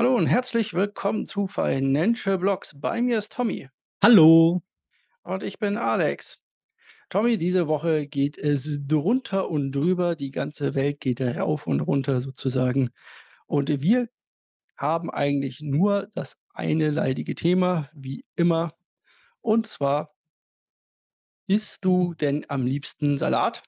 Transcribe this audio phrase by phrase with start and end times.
[0.00, 2.72] Hallo und herzlich willkommen zu Financial Blocks.
[2.74, 3.68] Bei mir ist Tommy
[4.02, 4.62] Hallo.
[5.24, 6.40] und ich bin Alex.
[7.10, 10.16] Tommy, diese Woche geht es drunter und drüber.
[10.16, 12.88] Die ganze Welt geht rauf und runter sozusagen.
[13.46, 14.08] Und wir
[14.74, 18.72] haben eigentlich nur das eine leidige Thema, wie immer.
[19.42, 20.14] Und zwar,
[21.46, 23.62] isst du denn am liebsten Salat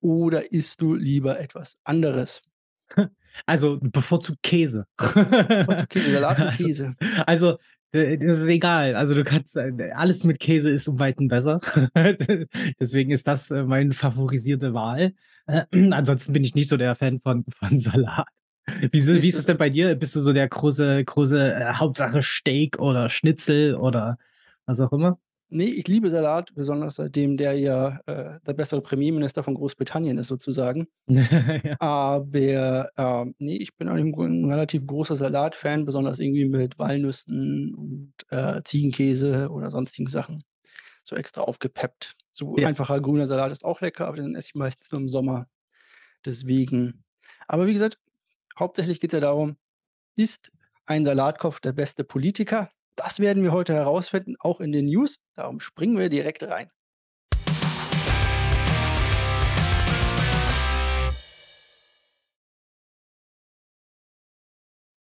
[0.00, 2.40] oder isst du lieber etwas anderes?
[3.44, 4.86] Also, bevorzugt Käse.
[4.96, 6.94] Bevorzugst Käse, Salat mit Also Käse.
[7.26, 7.58] also,
[7.94, 8.94] d das ist egal.
[8.94, 11.60] Also, du kannst äh, alles mit Käse ist um Weiten besser.
[12.80, 15.12] Deswegen ist das, äh, meine favorisierte Wahl.
[15.72, 18.26] Ansonsten bin ich nicht so der Fan von von Salat.
[18.90, 19.94] Wie ist wie Ist es denn bei dir?
[19.94, 24.18] Bist du so der große große, äh, Hauptsache Steak oder Schnitzel oder
[24.66, 25.18] was auch immer?
[25.50, 30.26] Ne, ich liebe Salat, besonders seitdem der ja, äh, der bessere Premierminister von Großbritannien ist
[30.28, 30.88] sozusagen.
[31.64, 31.78] Ja.
[31.78, 36.78] Aber, ähm, ne, ich bin eigentlich 'n gro 'n relativ großer Salatfan, besonders irgendwie mit
[36.78, 40.44] Walnüssen und, äh, Ziegenkäse oder sonstigen Sachen,
[41.04, 42.16] so extra aufgepeppt.
[42.32, 42.66] So Ja.
[42.66, 45.48] einfacher grüner Salat ist auch lecker, aber den esse ich meistens nur im Sommer,
[46.26, 47.04] deswegen.
[47.48, 47.98] Aber wie gesagt,
[48.58, 49.56] hauptsächlich geht's ja darum:
[50.16, 50.52] Ist
[50.86, 52.70] ein Salatkopf der beste Politiker?
[52.96, 55.18] Das werden wir heute herausfinden, auch in den News.
[55.34, 56.70] Darum springen wir direkt rein.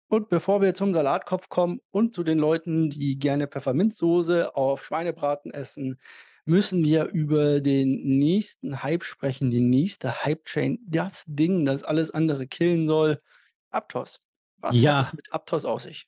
[0.09, 5.53] Und bevor wir zum Salatkopf kommen und zu den Leuten, die gerne Pfefferminzsoße auf Schweinebraten
[5.53, 5.99] essen,
[6.45, 12.47] müssen wir über den nächsten Hype sprechen, die nächste Hype-Chain, das Ding, das alles andere
[12.47, 13.23] killen soll,
[13.71, 14.21] Aptos.
[14.59, 15.11] Was hat es Ja.
[15.15, 16.07] mit Aptos auf sich?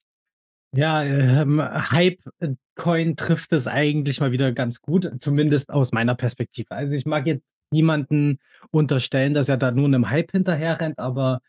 [0.76, 6.16] Ja, ähm, Hype äh, Coin trifft es eigentlich mal wieder ganz gut, zumindest aus meiner
[6.16, 6.72] Perspektive.
[6.72, 8.38] Also, ich mag jetzt niemanden
[8.72, 11.40] unterstellen, dass er da nur 'nem Hype hinterherrennt, aber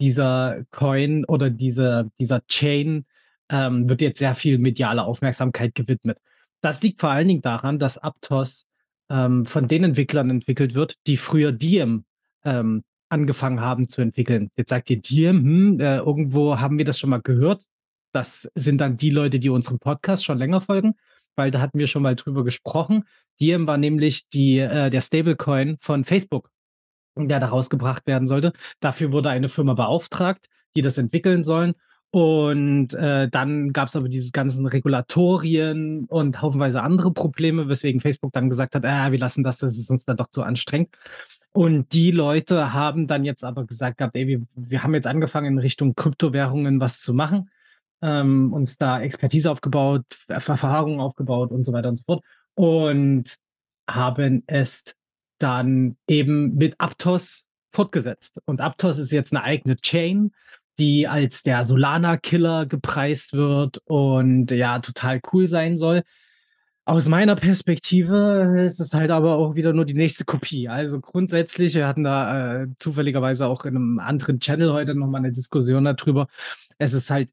[0.00, 3.06] dieser Coin oder diese dieser Chain,
[3.50, 6.18] ähm, wird jetzt sehr viel mediale Aufmerksamkeit gewidmet.
[6.60, 8.66] Das liegt vor allen Dingen daran, dass Aptos,
[9.08, 12.04] ähm, von den Entwicklern entwickelt wird, die früher Diem,
[12.44, 14.50] ähm, angefangen haben zu entwickeln.
[14.56, 17.62] Jetzt sagt ihr: „Diem, hm, äh, irgendwo haben wir das schon mal gehört?“
[18.14, 20.94] Das sind dann die Leute, die unserem Podcast schon länger folgen,
[21.36, 23.04] weil da hatten wir schon mal drüber gesprochen.
[23.40, 26.50] Diem war nämlich die äh, der Stablecoin von Facebook,
[27.16, 28.52] der da rausgebracht werden sollte.
[28.80, 31.74] Dafür wurde eine Firma beauftragt, die das entwickeln sollen.
[32.10, 38.48] Und, äh, dann gab's aber dieses ganzen Regulatorien und haufenweise andere Probleme, weswegen Facebook dann
[38.50, 40.90] gesagt hat: „Ah, wir lassen das, das ist uns dann doch zu anstrengend.“
[41.52, 45.58] Und die Leute haben dann jetzt aber gesagt „Ey, wir wir haben jetzt angefangen, in
[45.58, 47.50] Richtung Kryptowährungen was zu machen,
[48.04, 52.24] ähm, uns da Expertise aufgebaut, Erf Erfahrung aufgebaut und so weiter und so fort.“
[52.56, 53.36] Und
[53.90, 54.84] haben es
[55.40, 58.40] dann eben mit Aptos fortgesetzt.
[58.46, 60.32] Und Aptos ist jetzt 'ne eigene Chain,
[60.80, 66.02] die als der Solana-Killer gepreist wird und ja, total cool sein soll.
[66.86, 70.68] Aus meiner Perspektive ist es halt aber auch wieder nur die nächste Kopie.
[70.68, 75.20] Also, grundsätzlich wir hatten da, äh, zufälligerweise auch in 'nem anderen Channel heute noch mal
[75.20, 76.28] 'ne Diskussion da drüber.
[76.78, 77.30] Es ist halt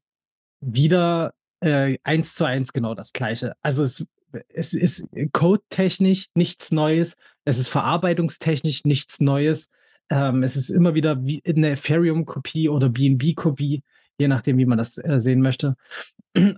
[0.62, 3.54] wieder, äh, 1 zu 1 genau das Gleiche.
[3.62, 4.06] Also, es
[4.50, 7.16] es ist codetechnisch nichts Neues.
[7.46, 9.70] Es ist verarbeitungstechnisch nichts Neues.
[10.10, 13.82] Ähm, es ist immer wieder wie 'ne Ethereum-Kopie oder BNB-Kopie,
[14.18, 15.76] je nachdem, wie man das, äh, sehen möchte.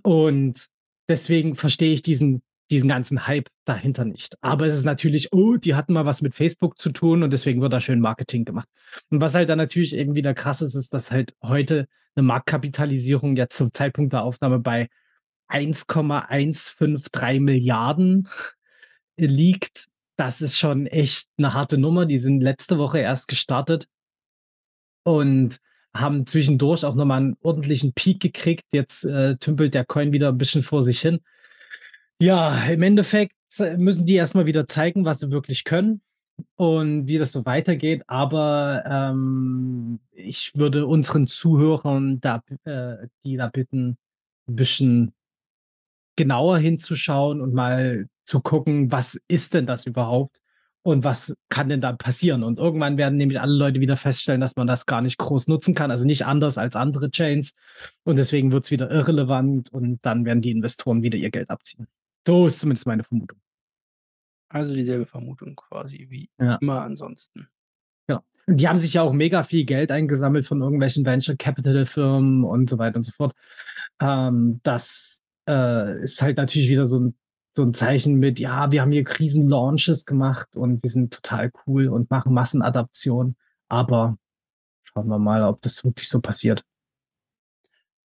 [0.04, 0.66] Und
[1.08, 4.36] deswegen verstehe ich diesen diesen ganzen Hype dahinter nicht.
[4.42, 7.60] Aber es ist natürlich: „Oh, die hatten mal was mit Facebook zu tun und deswegen
[7.62, 8.68] wird da schön Marketing gemacht.“
[9.10, 11.86] Und was halt dann natürlich eben wieder krass ist, ist, dass halt heute
[12.16, 14.88] 'ne Marktkapitalisierung jetzt zum Zeitpunkt der Aufnahme bei
[15.48, 18.28] 1,153 000
[19.18, 19.86] 000 liegt.
[20.16, 22.06] Das ist schon echt 'ne harte Nummer.
[22.06, 23.86] Die sind letzte Woche erst gestartet
[25.06, 25.58] und
[25.94, 28.64] haben zwischendurch auch noch mal 'n ordentlichen Peak gekriegt.
[28.72, 31.20] Jetzt, äh, tümpelt der Coin wieder 'n bisschen vor sich hin.
[32.20, 33.34] Ja, im Endeffekt
[33.76, 36.00] müssen die erst mal wieder zeigen, was sie wirklich können
[36.56, 38.02] und wie das so weitergeht.
[38.08, 43.98] Aber, ähm, ich würde unseren Zuhörern da äh, die da bitten,
[44.48, 45.12] 'n bisschen
[46.18, 50.40] genauer hinzuschauen und mal zu gucken: „Was ist denn das überhaupt
[50.82, 54.54] und was kann denn da passieren?“ Und irgendwann werden nämlich alle Leute wieder feststellen, dass
[54.56, 57.54] man das gar nicht groß nutzen kann, also nicht anders als andere Chains.
[58.04, 61.86] Und deswegen wird's wieder irrelevant und dann werden die Investoren wieder ihr Geld abziehen.
[62.26, 63.38] So ist zumindest meine Vermutung.
[64.50, 66.56] Also dieselbe Vermutung quasi wie Ja.
[66.60, 67.48] immer ansonsten.
[68.08, 68.22] Ja.
[68.46, 72.44] Und die haben sich ja auch mega viel Geld eingesammelt von irgendwelchen Venture Capital Firmen
[72.44, 73.34] und so weiter und so fort.
[74.00, 77.14] Ähm, das, äh, ist halt natürlich wieder so 'n
[77.56, 81.88] so 'n Zeichen mit: „Ja, wir haben hier Kriesen-Launches gemacht und wir sind total cool
[81.88, 83.36] und machen Massenadaption.“
[83.68, 84.18] Aber
[84.84, 86.62] schauen wir mal, ob das wirklich so passiert.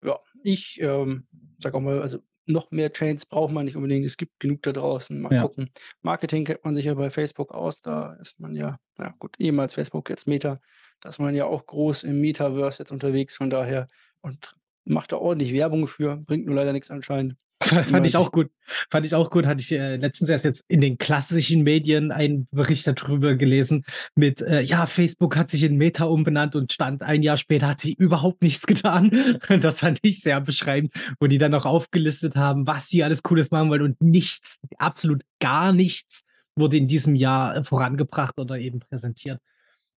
[0.02, 1.26] Ja, ich, ähm,
[1.58, 4.06] sage auch mal, also noch mehr Chains braucht man nicht unbedingt.
[4.06, 5.20] Es gibt genug da draußen.
[5.20, 5.43] Mal Ja.
[5.43, 5.70] gucken.
[6.02, 7.82] Marketing kennt man sich ja bei Facebook aus.
[7.82, 10.60] Da ist man ja, ja gut, ehemals Facebook, jetzt Meta.
[11.00, 13.88] Da ist man ja auch groß im Metaverse jetzt unterwegs, von daher
[14.20, 14.54] und
[14.84, 17.37] macht da ordentlich Werbung für, bringt nur leider nix anscheinend.
[17.62, 18.50] Fand ich auch gut.
[18.91, 19.47] Fand ich auch gut.
[19.47, 23.85] Hatte ich, äh, letztens erst jetzt in den klassischen Medien einen Bericht da drüber gelesen
[24.14, 27.81] mit, äh, ja, Facebook hat sich in Meta umbenannt und stand ein Jahr später hat
[27.81, 29.11] sich überhaupt nichts getan.
[29.49, 33.50] Das fand ich sehr beschreibend, wo die dann noch aufgelistet haben, was sie alles Cooles
[33.50, 36.23] machen wollen und nichts, absolut gar nichts
[36.56, 39.41] wurde in diesem Jahr, äh, vorangebracht oder eben präsentiert.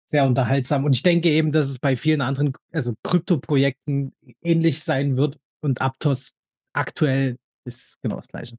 [0.05, 0.85] Sehr unterhaltsam.
[0.85, 5.81] Und ich denke eben, dass es bei vielen anderen also Kryptoprojekten ähnlich sein wird und
[5.81, 6.33] Aptos
[6.73, 8.57] aktuell ist genau das Gleiche.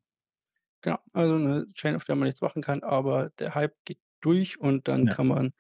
[0.85, 4.58] Genau, also 'ne Chain, auf der man nichts machen kann, aber der Hype geht durch
[4.61, 5.11] und dann Ja.
[5.11, 5.52] kann man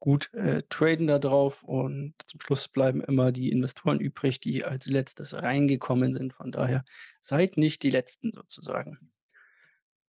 [0.00, 4.86] gut, äh, traden da drauf und zum Schluss bleiben immer die Investoren übrig, die als
[4.86, 6.34] Letztes reingekommen sind.
[6.34, 6.84] Von daher
[7.20, 9.12] seid nicht die Letzten sozusagen.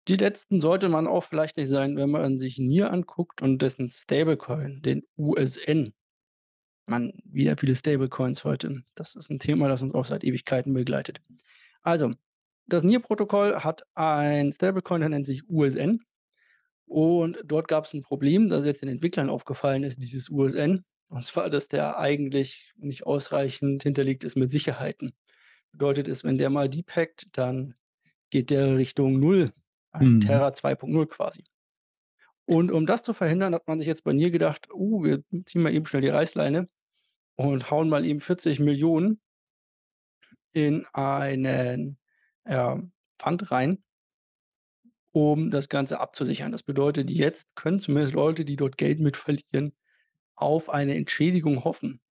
[0.08, 3.90] Die Letzten sollte man auch vielleicht nicht sein, wenn man sich NIR anguckt und dessen
[3.90, 5.94] Stablecoin, den USN.
[6.88, 8.84] Mann, wieder viele Stablecoins heute.
[8.96, 11.22] Das ist 'n Thema, das uns auch seit Ewigkeiten begleitet.
[11.84, 12.14] Also,
[12.68, 16.02] das NIR-Protokoll hat ein Stablecoin, der nennt sich USN.
[16.88, 20.86] Und dort gab's 'n Problem, das jetzt den Entwicklern aufgefallen ist, dieses USN.
[21.10, 25.14] Und zwar, dass der eigentlich nicht ausreichend hinterlegt ist mit Sicherheiten.
[25.74, 27.76] Bedeutet es, wenn der mal depackt, dann
[28.32, 29.52] geht der Richtung 0,
[29.92, 30.20] ein Mhm.
[30.20, 31.44] Terra 2.0 quasi.
[32.46, 35.62] Und um das zu verhindern, hat man sich jetzt bei NIR gedacht: „Oh, wir ziehen
[35.62, 36.68] mal eben schnell die Reißleine
[37.38, 39.20] und hauen mal eben 40.000.000
[40.54, 41.98] in einen,
[42.50, 42.82] ja,
[43.20, 43.84] Fund rein“
[45.12, 46.52] um das Ganze abzusichern.
[46.52, 49.74] Das bedeutet, jetzt können zumindest Leute, die dort Geld mit verlieren,
[50.36, 52.02] auf eine Entschädigung hoffen.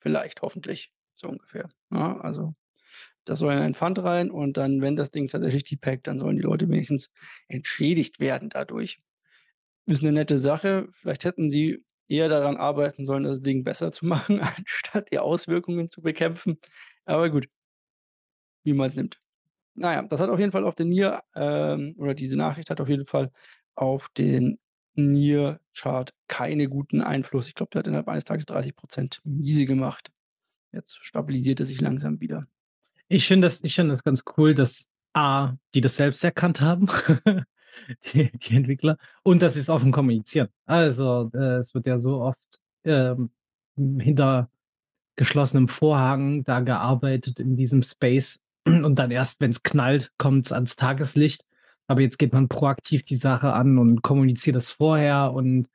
[0.00, 2.22] Vielleicht, hoffentlich, so ungefähr, ne?
[2.24, 2.54] Also,
[3.26, 6.36] das soll in einen Fund rein und dann, wenn das Ding tatsächlich depackt, dann sollen
[6.36, 7.10] die Leute wenigstens
[7.48, 9.00] entschädigt werden dadurch.
[9.86, 10.88] Ist 'ne nette Sache.
[10.92, 15.88] Vielleicht hätten sie eher daran arbeiten sollen, das Ding besser zu machen, anstatt die Auswirkungen
[15.90, 16.58] zu bekämpfen.
[17.06, 17.48] Aber gut.
[18.64, 19.20] Wie man's nimmt.
[19.78, 22.80] Na ja, das hat auf jeden Fall auf den NIR ähm, oder diese Nachricht hat
[22.80, 23.30] auf jeden Fall
[23.74, 24.58] auf den
[24.94, 27.48] NIR-Chart keine guten Einfluss.
[27.48, 30.10] Ich glaube, der hat innerhalb eines Tages 30 % miese gemacht.
[30.72, 32.46] Jetzt stabilisiert er sich langsam wieder.
[33.08, 36.86] Ich finde das ich finde das ganz cool, dass A, die das selbst erkannt haben,
[38.12, 40.48] die die Entwickler, und dass sie's offen kommunizieren.
[40.66, 42.38] Also, äh, es wird ja so oft,
[42.84, 43.30] ähm,
[43.76, 44.50] hm, hinter
[45.16, 48.40] geschlossenem Vorhang da gearbeitet in diesem Space
[48.84, 51.44] und dann erst, wenn's knallt, kommt's ans Tageslicht.
[51.88, 55.68] Aber jetzt geht man proaktiv die Sache an und kommuniziert das vorher und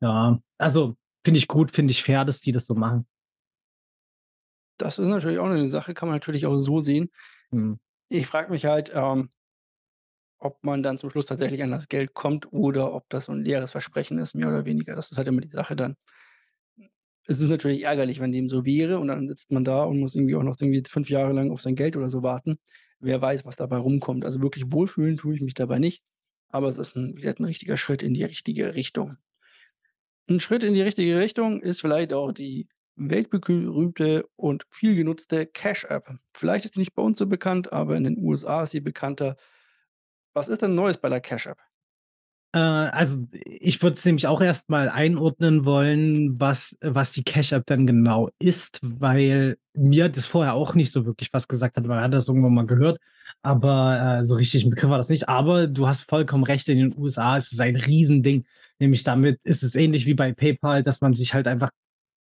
[0.00, 3.06] ja, also, finde ich gut, finde ich fair, dass die das so machen.
[4.80, 7.10] Das ist natürlich auch 'ne Sache, kann man natürlich auch so sehen.
[7.52, 7.78] Mhm.
[8.10, 9.30] Ich frage mich halt, ähm
[10.40, 13.44] ob man dann zum Schluss tatsächlich an das Geld kommt oder ob das so 'n
[13.44, 14.94] leeres Versprechen ist, mehr oder weniger.
[14.96, 15.96] Das ist halt immer die Sache dann.
[17.28, 20.14] Es ist natürlich ärgerlich, wenn dem so wäre und dann sitzt man da und muss
[20.16, 22.58] irgendwie auch noch irgendwie 5 Jahre lang auf sein Geld oder so warten.
[22.98, 24.24] Wer weiß, was dabei rumkommt.
[24.24, 26.02] Also, wirklich wohlfühlen tue ich mich dabei nicht,
[26.48, 29.16] aber es ist 'n wieder 'n richtiger Schritt in die richtige Richtung.
[30.28, 35.84] 'N Schritt in die richtige Richtung ist vielleicht auch die weltberühmte und viel genutzte Cash
[35.84, 36.16] App.
[36.34, 39.36] Vielleicht ist die nicht bei uns so bekannt, aber in den USA ist sie bekannter.
[40.34, 41.58] Was ist denn Neues bei der Cash App?
[42.54, 47.52] Äh, also, ich würde es nämlich auch erst mal einordnen wollen, was was die Cash
[47.52, 51.86] App denn genau ist, weil mir das vorher auch nicht so wirklich was gesagt hat.
[51.86, 52.98] Man hat das irgendwann mal gehört,
[53.42, 55.28] aber, äh, so richtig 'n Begriff war das nicht.
[55.30, 58.44] Aber du hast vollkommen recht, in den USA ist es ein Riesending.
[58.78, 61.70] Nämlich damit ist es ähnlich wie bei PayPal, dass man sich halt einfach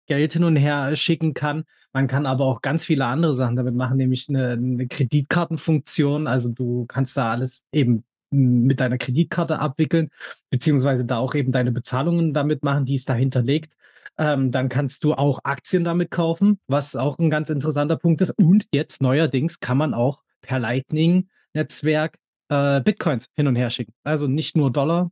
[0.09, 1.64] Geld hin und her schicken kann.
[1.93, 6.26] Man kann aber auch ganz viele andere Sachen damit machen, nämlich 'ne 'ne Kreditkartenfunktion.
[6.28, 8.04] Also, du kannst da alles eben
[8.35, 10.11] mit deiner Kreditkarte abwickeln,
[10.50, 13.75] beziehungsweise da auch eben deine Bezahlungen damit machen, die ist da hinterlegt.
[14.17, 18.31] Ähm, dann kannst du auch Aktien damit kaufen, was auch 'n ganz interessanter Punkt ist.
[18.31, 23.93] Und jetzt neuerdings kann man auch per Lightning-Netzwerk, äh, Bitcoins hin und her schicken.
[24.05, 25.11] Also, nicht nur Dollar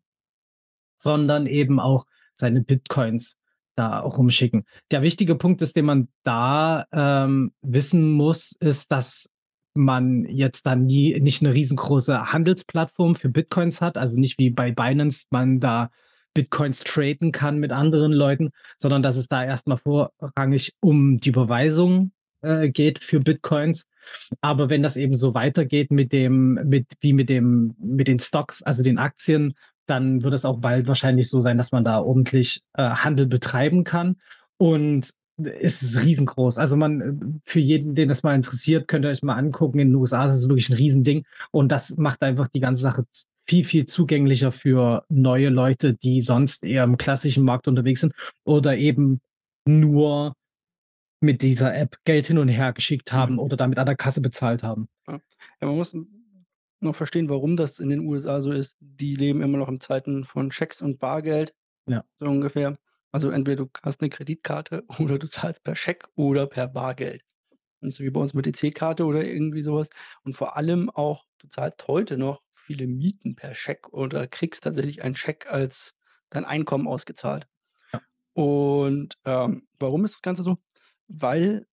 [1.02, 3.36] sondern eben auch seine Bitcoins
[3.74, 4.64] da rumschicken.
[4.90, 9.28] Der wichtige Punkt ist, den man da, ähm, wissen muss, ist, dass
[9.74, 14.72] man jetzt dann nie nicht 'ne riesengroße Handelsplattform für Bitcoins hat, also, nicht wie bei
[14.72, 15.90] Binance man da
[16.34, 21.28] Bitcoins traden kann mit anderen Leuten, sondern dass es da erst mal vorrangig um die
[21.30, 22.12] Überweisung,
[22.42, 23.86] äh, geht für Bitcoins.
[24.40, 28.62] Aber wenn das eben so weitergeht mit dem mit wie mit dem mit den Stocks,
[28.62, 29.54] also, den Aktien,
[29.86, 33.84] dann wird es auch bald wahrscheinlich so sein, dass man da ordentlich, äh, Handel betreiben
[33.84, 34.16] kann.
[34.58, 36.58] Und ist es riesengroß.
[36.58, 39.78] Also, man äh, für jeden, den das mal interessiert, könnt ihr euch mal angucken.
[39.78, 43.04] In den USA ist es wirklich 'n Riesending und das macht einfach die ganze Sache
[43.44, 48.12] viel, viel zugänglicher für neue Leute, die sonst eher im klassischen Markt unterwegs sind
[48.44, 49.20] oder eben
[49.66, 50.34] nur
[51.20, 53.16] mit dieser App Geld hin und her geschickt Mhm.
[53.16, 54.88] haben oder damit an der Kasse bezahlt haben.
[55.08, 55.20] Ja.
[55.60, 55.96] Ja, man muss
[56.80, 58.76] noch verstehen, warum das in den USA so ist.
[58.80, 61.54] Die leben immer noch in Zeiten von Schecks und Bargeld,
[61.88, 62.04] Ja.
[62.16, 62.76] so ungefähr.
[63.14, 67.22] Also, entweder du hast 'ne Kreditkarte oder du zahlst per Scheck oder per Bargeld.
[67.80, 69.90] Nicht so wie bei uns mit EC-Karte oder irgendwie so was.
[70.24, 75.02] Und vor allem auch, du zahlst heute noch viele Mieten per Scheck oder kriegst tatsächlich
[75.04, 75.96] einen Scheck als
[76.30, 77.46] dein Einkommen ausgezahlt.
[77.92, 78.02] Ja.
[78.34, 80.58] Und, ähm, warum ist das Ganze so?
[81.08, 81.66] Weil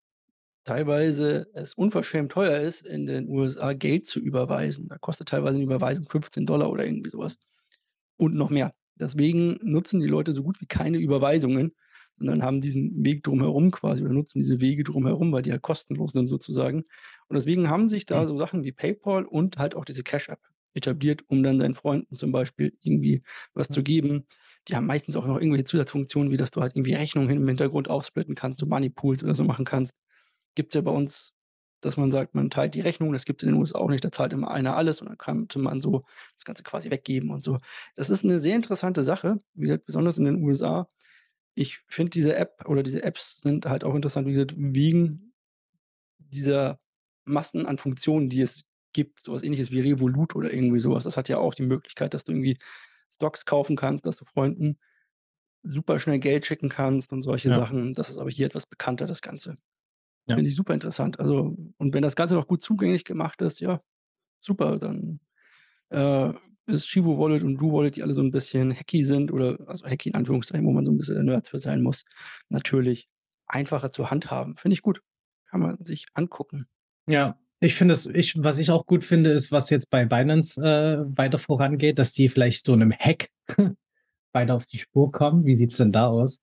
[0.65, 4.87] teilweise es unverschämt teuer ist, in den USA Geld zu überweisen.
[4.89, 7.37] Da kostet teilweise 'ne Überweisung 15 $ oder irgendwie so was
[8.17, 8.73] und noch mehr.
[8.99, 11.75] Deswegen nutzen die Leute so gut wie keine Überweisungen,
[12.17, 16.11] sondern haben diesen Weg drumherum quasi oder nutzen diese Wege drumherum, weil die halt kostenlos
[16.11, 16.79] sind sozusagen.
[17.27, 20.39] Und deswegen haben sich da so Sachen wie PayPal und halt auch diese Cash-App
[20.73, 23.75] etabliert, um dann deinen Freunden zum Beispiel irgendwie was Ja.
[23.75, 24.25] zu geben.
[24.67, 27.89] Die haben meistens auch noch irgendwelche Zusatzfunktionen, wie dass du halt irgendwie Rechnungen im Hintergrund
[27.89, 29.93] aufsplitten kannst, so Moneypools oder so machen kannst.
[30.55, 31.33] Gibt's ja bei uns,
[31.81, 33.13] dass man sagt, man teilt die Rechnung.
[33.13, 34.03] Das gibt's in den USA auch nicht.
[34.05, 36.05] Da zahlt immer einer alles und dann könnte man so
[36.35, 37.59] das Ganze quasi weggeben und so.
[37.95, 40.87] Das ist 'ne sehr interessante Sache, wie gesagt, besonders in den USA.
[41.55, 45.33] Ich finde diese App oder diese Apps sind halt auch interessant, wie gesagt, wegen
[46.19, 46.79] dieser
[47.25, 51.05] Massen an Funktionen, die es gibt, so was Ähnliches wie Revolut oder irgendwie so was.
[51.05, 52.57] Das hat ja auch die Möglichkeit, dass du irgendwie
[53.11, 54.79] Stocks kaufen kannst, dass du Freunden
[55.63, 57.53] super schnell Geld schicken kannst und solche Ja.
[57.53, 57.93] Sachen.
[57.95, 59.55] Das ist aber hier etwas bekannter, das Ganze.
[60.29, 60.37] Ja.
[60.37, 61.19] Finde ich super interessant.
[61.19, 63.81] Also und wenn das Ganze noch gut zugänglich gemacht ist, ja,
[64.41, 65.19] super, dann,
[65.91, 66.33] äh,
[66.67, 69.85] ist Chivo Wallet und Blue Wallet, die alle so 'n bisschen hacky sind oder also
[69.87, 72.05] hacky in Anführungszeichen, wo man so 'n bisschen der Nerd für sein muss,
[72.49, 73.09] natürlich
[73.47, 74.57] einfacher zu handhaben.
[74.57, 75.01] Finde ich gut.
[75.49, 76.67] Kann man sich angucken.
[77.07, 80.61] Ja, ich finde es ich was ich auch gut finde, ist, was jetzt bei Binance,
[80.61, 83.29] äh, weiter vorangeht, dass die vielleicht so 'nem Hack
[84.33, 85.45] weiter auf die Spur kommen.
[85.45, 86.37] Wie sieht's denn da aus?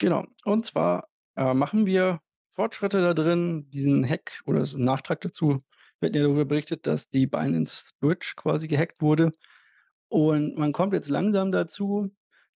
[0.00, 0.24] Genau.
[0.44, 2.20] Und zwar, äh, machen wir
[2.58, 3.70] Fortschritte da drin.
[3.70, 5.62] Diesen Hack oder ist 'n Nachtrag dazu.
[6.00, 9.30] Wir hatten ja darüber berichtet, dass die Binance Bridge quasi gehackt wurde.
[10.08, 12.10] Und man kommt jetzt langsam dazu,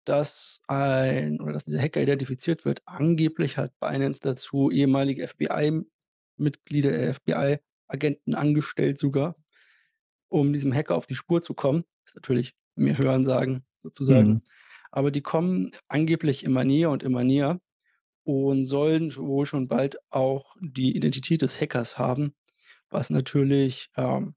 [0.04, 2.80] dass ein oder dass dieser Hacker identifiziert wird.
[2.86, 9.34] Angeblich hat Binance dazu ehemalige FBI-Mitglieder, äh, FBI-Agenten angestellt sogar,
[10.28, 11.82] um diesem Hacker auf die Spur zu kommen.
[12.04, 14.28] Ist natürlich mehr Hörensagen sozusagen.
[14.28, 14.42] Mhm.
[14.92, 17.60] Aber die kommen angeblich immer näher und immer näher
[18.28, 22.34] und sollen wohl schon bald auch die Identität des Hackers haben,
[22.90, 24.34] was natürlich, ähm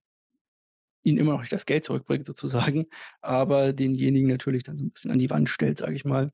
[1.04, 2.86] ihnen immer noch nicht das Geld zurückbringt sozusagen,
[3.22, 6.32] aber denjenigen natürlich dann so 'n bisschen an die Wand stellt, sage ich mal,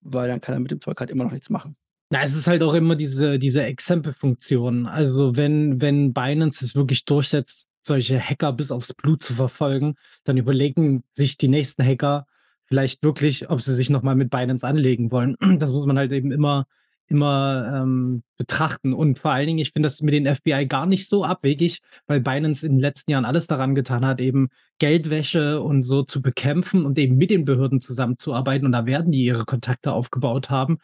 [0.00, 1.76] weil dann kann er mit dem Zeug halt immer noch nichts machen.
[2.10, 4.86] Na, es ist halt auch immer diese diese Exempel-Funktion.
[4.86, 10.36] Also, wenn wenn Binance es wirklich durchsetzt, solche Hacker bis aufs Blut zu verfolgen, dann
[10.36, 12.26] überlegen sich die nächsten Hacker
[12.66, 15.36] vielleicht wirklich, ob sie sich noch mal mit Binance anlegen wollen.
[15.58, 16.66] Das muss man halt eben immer
[17.08, 18.92] immer, ähm, betrachten.
[18.92, 22.20] Und vor allen Dingen, ich finde das mit den FBI gar nicht so abwegig, weil
[22.20, 24.48] Binance in den letzten Jahren alles daran getan hat, eben
[24.78, 28.66] Geldwäsche und so zu bekämpfen und eben mit den Behörden zusammenzuarbeiten.
[28.66, 30.78] Und da werden die ihre Kontakte aufgebaut haben.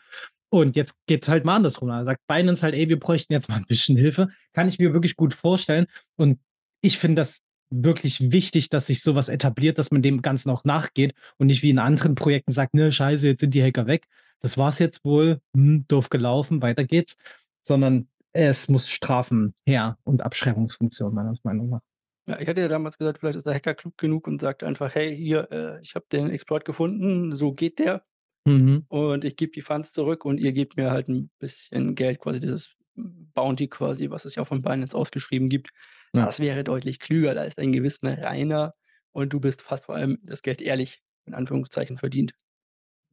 [0.50, 1.88] Und jetzt geht's halt mal andersrum.
[1.88, 4.92] Da sagt Binance halt: „Ey, wir bräuchten jetzt mal 'n bisschen Hilfe.“ Kann ich mir
[4.92, 5.86] wirklich gut vorstellen.
[6.16, 6.38] Und
[6.82, 10.64] ich finde das wirklich wichtig, dass sich so was etabliert, dass man dem Ganzen auch
[10.64, 14.06] nachgeht und nicht wie in anderen Projekten sagt: „Ne, scheiße, jetzt sind die Hacker weg.
[14.44, 15.40] Das war's jetzt wohl.
[15.56, 17.16] Hm, doof gelaufen, weiter geht's.“
[17.62, 21.80] Sondern es muss Strafen her und Abschreckungsfunktion meiner Meinung nach.
[22.28, 24.94] Ja, ich hatte ja damals gesagt, vielleicht ist der Hacker klug genug und sagt einfach:
[24.94, 28.04] „Hey, hier, äh, ich habe den Exploit gefunden, so geht der
[28.46, 28.84] Mhm.
[28.88, 32.40] und ich gebe die Funds zurück und ihr gebt mir halt 'n bisschen Geld“, quasi
[32.40, 35.70] dieses Bounty quasi, was es ja auch von Binance ausgeschrieben gibt.
[36.14, 36.26] Ja.
[36.26, 37.34] Das wäre deutlich klüger.
[37.34, 38.74] Da ist ein Gewissen reiner
[39.12, 42.34] und du bist fast vor allem das Geld ehrlich in Anführungszeichen verdient.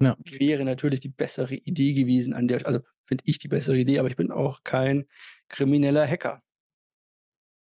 [0.02, 0.18] Ja.
[0.26, 4.10] Wäre natürlich die bessere Idee gewesen an der also, finde ich die bessere Idee, aber
[4.10, 5.06] ich bin auch kein
[5.50, 6.42] krimineller Hacker.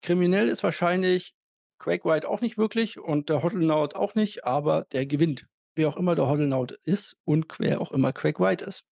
[0.01, 1.35] Kriminell ist wahrscheinlich
[1.79, 5.47] Craig Wright auch nicht wirklich und der Hodlonaut auch nicht, aber der gewinnt.
[5.75, 8.83] Wer auch immer der Hodlonaut ist und wer auch immer Craig Wright ist.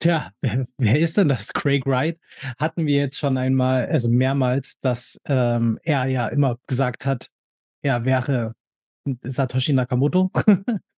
[0.00, 2.18] Tja, wer wer ist denn das Craig Wright?
[2.58, 7.30] Hatten wir jetzt schon einmal also mehrmals, dass, ähm, er ja immer gesagt hat,
[7.82, 8.54] er wäre
[9.22, 10.30] Satoshi Nakamoto.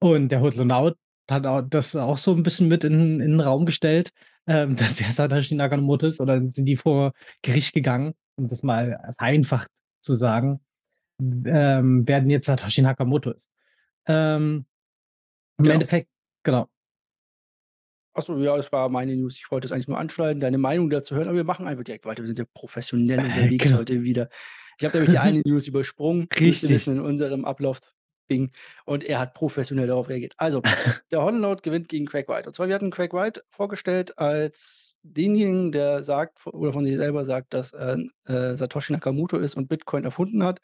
[0.00, 0.96] Und der Hodlonaut
[1.30, 4.10] hat au das auch so 'n bisschen mit in in 'n Raum gestellt,
[4.46, 7.12] ähm, dass er Satoshi Nakamoto ist oder sind die vor
[7.42, 10.60] Gericht gegangen, um das mal vereinfacht zu sagen,
[11.20, 13.48] ähm, wer denn jetzt Satoshi Nakamoto ist.
[14.06, 14.66] Ähm,
[15.58, 15.74] im Genau.
[15.74, 16.08] Endeffekt
[16.44, 16.68] genau.
[18.14, 19.36] Ach so, ja, das war meine News.
[19.36, 22.04] Ich wollte es eigentlich nur anschneiden, deine Meinung dazu hören, aber wir machen einfach direkt
[22.06, 22.22] weiter.
[22.22, 23.78] Wir sind ja professionell unterwegs genau.
[23.78, 24.28] heute wieder.
[24.78, 26.70] Ich habe nämlich die eine News übersprungen, Richtig.
[26.70, 27.44] wissen, in unserem
[28.28, 28.50] Ablauf-Ding
[28.84, 30.34] und er hat professionell darauf reagiert.
[30.36, 30.62] Also,
[31.10, 32.46] der Hodl-Note gewinnt gegen Craig Wright.
[32.46, 37.24] Und zwar, wir hatten Craig Wright vorgestellt als denjenigen, der sagt oder von sich selber
[37.24, 40.60] sagt, dass er äh, Satoshi Nakamoto ist und Bitcoin erfunden hat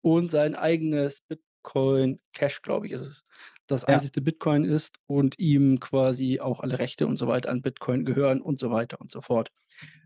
[0.00, 3.22] und sein eigenes Bitcoin Cash, glaube ich, ist es,
[3.66, 3.94] das Ja.
[3.94, 8.40] einzigste Bitcoin ist und ihm quasi auch alle Rechte und so weiter an Bitcoin gehören
[8.40, 9.50] und so weiter und so fort.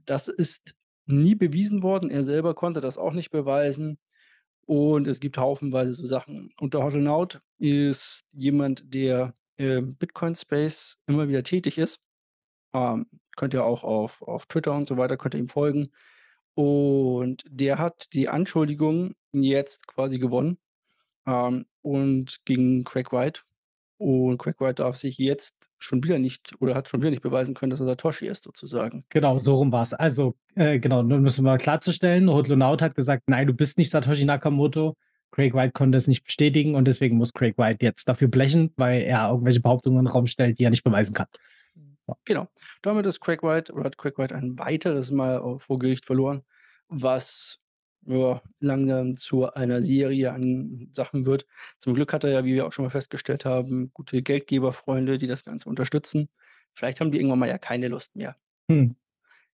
[0.07, 0.75] Das ist
[1.07, 2.11] nie bewiesen worden.
[2.11, 3.99] Er selber konnte das auch nicht beweisen
[4.69, 6.53] und es gibt haufenweise so Sachen.
[6.61, 12.01] Und der Hodlonaut ist jemand, der im Bitcoin-Space immer wieder tätig ist.
[12.75, 13.07] Ähm,
[13.37, 15.91] könnt ihr auch auf auf Twitter und so weiter könnt ihr ihm folgen.
[16.55, 20.59] Und der hat die Anschuldigungen jetzt quasi gewonnen,
[21.27, 23.45] ähm, und gegen Craig Wright.
[23.99, 27.55] Und Craig Wright darf sich jetzt schon wieder nicht oder hat schon wieder nicht beweisen
[27.55, 29.05] können, dass er Satoshi ist sozusagen.
[29.11, 29.93] Genau, so rum war's.
[29.93, 33.91] Also, äh, genau, nur um das mal klarzustellen, Hodlonaut hat gesagt: „Nein, du bist nicht
[33.91, 34.95] Satoshi Nakamoto.“
[35.31, 39.03] Craig Wright konnte es nicht bestätigen und deswegen muss Craig Wright jetzt dafür blechen, weil
[39.03, 41.27] er irgendwelche Behauptungen in 'n Raum stellt, die er nicht beweisen kann.
[42.07, 42.15] So.
[42.25, 42.49] Genau.
[42.83, 46.43] Damit ist Craig Wright oder hat Craig Wright ein weiteres Mal au vor Gericht verloren,
[46.89, 47.59] was,
[48.07, 51.47] ja, langsam zu einer Serie an Sachen wird.
[51.79, 55.27] Zum Glück hat er ja, wie wir auch schon mal festgestellt haben, gute Geldgeberfreunde, die
[55.27, 56.29] das Ganze unterstützen.
[56.75, 58.37] Vielleicht haben die irgendwann mal ja keine Lust mehr.
[58.69, 58.97] Mhm.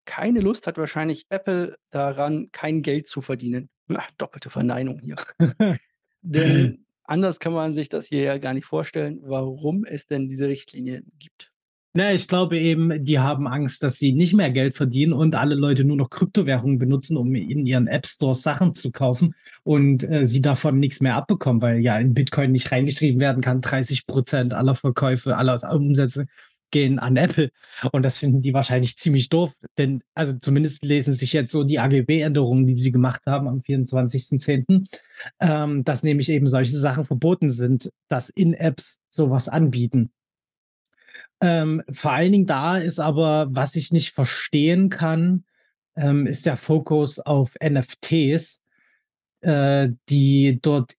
[0.04, 3.70] Keine Lust hat wahrscheinlich Apple daran, kein Geld zu verdienen.
[3.88, 5.16] Ah, doppelte Verneinung hier.
[6.22, 10.48] Denn anders kann man sich das hier ja gar nicht vorstellen, warum es denn diese
[10.48, 11.53] Richtlinien gibt.
[11.96, 15.54] Na, ich glaube eben, die haben Angst, dass sie nicht mehr Geld verdienen und alle
[15.54, 20.42] Leute nur noch Kryptowährungen benutzen, um in ihren App-Stores Sachen zu kaufen und, äh, sie
[20.42, 24.74] davon nix mehr abbekommen, weil ja in Bitcoin nicht reingeschrieben werden kann, 30 % aller
[24.74, 26.26] Verkäufe, aller Umsätze
[26.72, 27.50] gehen an Apple.
[27.92, 31.78] Und das finden die wahrscheinlich ziemlich doof, denn also zumindest lesen sich jetzt so die
[31.78, 34.88] AGB-Änderungen, die sie gemacht haben am 24.10.,
[35.38, 40.10] ähm, dass nämlich eben solche Sachen verboten sind, dass in-Apps so was anbieten.
[41.44, 45.44] Ähm, vor allen Dingen da ist aber was ich nicht verstehen kann,
[45.94, 48.62] ähm, ist der Fokus auf NFTs,
[49.42, 50.94] äh, die dort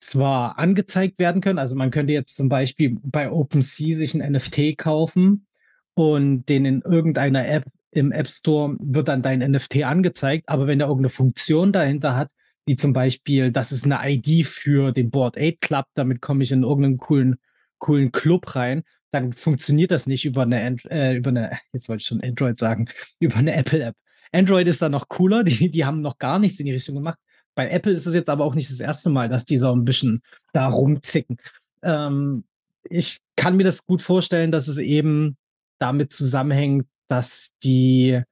[0.00, 4.76] zwar angezeigt werden können also, man könnte jetzt zum Beispiel bei OpenSea sich 'n NFT
[4.76, 5.46] kaufen
[5.94, 10.78] und den in irgendeiner App im App Store wird dann dein NFT angezeigt, aber wenn
[10.80, 12.30] der irgend 'ne Funktion dahinter hat,
[12.66, 16.52] wie zum Beispiel, das ist 'ne ID für den Bored Ape Club, damit komme ich
[16.52, 17.36] in irgend 'nen coolen
[17.80, 22.02] coolen Club rein, dann funktioniert das nicht über 'ne Ant äh, über 'ne jetzt wollte
[22.02, 22.88] ich schon Android sagen,
[23.20, 23.96] über 'ne Apple-App.
[24.32, 27.18] Android ist da noch cooler, die die haben noch gar nichts in die Richtung gemacht.
[27.56, 29.10] Bei Apple ist es jetzt aber auch nicht das 1.
[29.10, 30.22] Mal, dass die so 'n bisschen
[30.54, 31.38] da rumzicken.
[31.82, 32.44] Ähm,
[32.90, 35.36] ich kann mir das gut vorstellen, dass es eben
[35.80, 38.22] damit zusammenhängt, dass die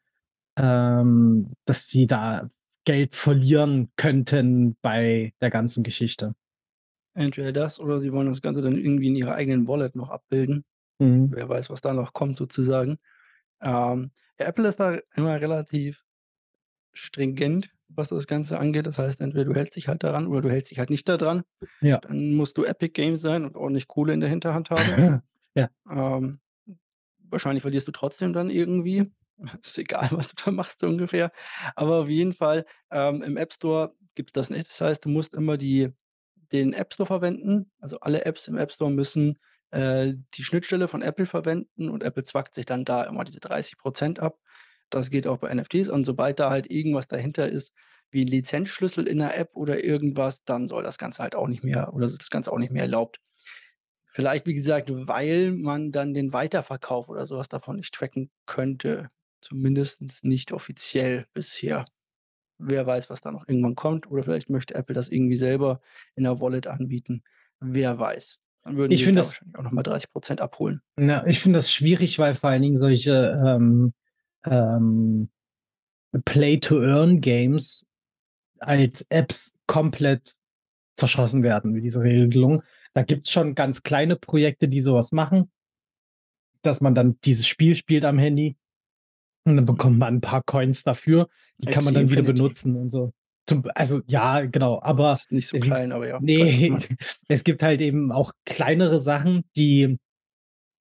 [0.59, 2.49] ähm, dass die da
[2.87, 6.35] Geld verlieren könnten bei der ganzen Geschichte.
[7.15, 10.65] Entweder das oder sie wollen das Ganze dann irgendwie in ihrer eigenen Wallet noch abbilden.
[10.99, 11.31] Mhm.
[11.33, 12.99] Wer weiß, was da noch kommt sozusagen.
[13.61, 16.05] Ähm, ja, Apple ist da immer relativ
[16.93, 18.87] stringent, was das Ganze angeht.
[18.87, 21.17] Das heißt, entweder du hältst dich halt daran oder du hältst dich halt nicht da
[21.17, 21.43] dran.
[21.81, 21.99] Ja.
[21.99, 25.23] Dann musst du Epic Games sein und ordentlich Kohle in der Hinterhand haben.
[25.57, 25.69] Ja.
[25.91, 26.39] Ähm,
[27.29, 29.11] wahrscheinlich verlierst du trotzdem dann irgendwie.
[29.63, 31.33] Ist egal, was du da machst so ungefähr.
[31.75, 34.69] Aber auf jeden Fall, ähm, im App Store gibt's das nicht.
[34.69, 35.93] Das heißt, du musst immer die
[36.53, 37.71] den App Store verwenden.
[37.81, 39.39] Also, alle Apps im App Store müssen,
[39.71, 43.79] äh, die Schnittstelle von Apple verwenden und Apple zwackt sich dann da immer diese 30
[43.79, 44.41] % ab.
[44.91, 47.75] Das geht auch bei NFTs und sobald da halt irgendwas dahinter ist,
[48.11, 51.63] wie 'n Lizenzschlüssel in 'ner App oder irgendwas, dann soll das Ganze halt auch nicht
[51.65, 53.21] mehr oder ist das Ganze auch nicht mehr erlaubt.
[54.13, 59.11] Vielleicht, wie gesagt, weil man dann den Weiterverkauf oder so was davon nicht tracken könnte,
[59.43, 61.87] zumindest nicht offiziell bisher.
[62.63, 65.81] Wer weiß, was da noch irgendwann kommt oder vielleicht möchte Apple das irgendwie selber
[66.15, 67.23] in 'ner Wallet anbieten.
[67.61, 68.39] Wer weiß.
[68.63, 70.83] Dann würden Ich finde da das wahrscheinlich auch noch mal 30 % abholen.
[70.99, 73.93] Ja, ich finde das schwierig, weil vor allen Dingen solche, ähm
[74.47, 75.29] ähm,
[76.25, 77.87] Play-to-Earn-Games
[78.59, 80.35] als Apps komplett
[80.97, 82.63] zerschossen werden mit dieser Regelung.
[82.95, 85.51] Da gibt's schon ganz kleine Projekte, die so was machen
[86.63, 88.57] dass man dann dieses Spiel spielt am Handy
[89.45, 91.29] und dann bekommt man 'n paar Coins dafür.
[91.59, 92.23] Die kann man dann wieder Infinity.
[92.23, 93.13] benutzen und so.
[93.47, 96.35] Zum also, ja, genau, aber Ist nicht so es klein, aber ja, ne,
[96.67, 96.91] meinst.
[97.29, 99.99] es gibt halt eben auch kleinere Sachen, die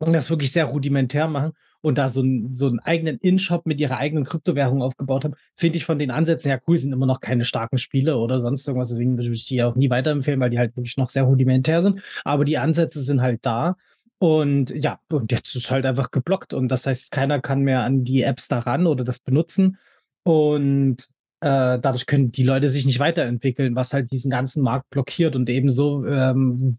[0.01, 3.99] das wirklich sehr rudimentär machen und da so 'n so 'n eigenen In-Shop mit ihrer
[3.99, 5.35] eigenen Kryptowährung aufgebaut haben.
[5.57, 8.66] Finde ich von den Ansätzen her cool, sind immer noch keine starken Spiele oder sonst
[8.68, 11.83] irgendwas, deswegen würde ich die auch nie weiterempfehlen, weil die halt wirklich noch sehr rudimentär
[11.83, 12.03] sind.
[12.25, 13.77] Aber die Ansätze sind halt da
[14.19, 18.05] Und ja, und jetzt ist halt einfach geblockt und das heißt, keiner kann mehr an
[18.05, 19.79] die Apps da ran oder das benutzen
[20.25, 21.09] und,
[21.41, 25.49] äh, dadurch können die Leute sich nicht weiterentwickeln, was halt diesen ganzen Markt blockiert und
[25.49, 26.79] ebenso, ähm,